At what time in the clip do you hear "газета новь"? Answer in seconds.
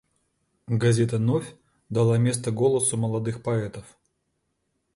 0.67-1.53